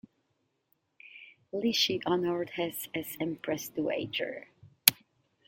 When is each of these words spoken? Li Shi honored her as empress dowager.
Li 1.53 1.71
Shi 1.71 2.01
honored 2.07 2.53
her 2.55 2.71
as 2.95 3.17
empress 3.19 3.69
dowager. 3.69 4.47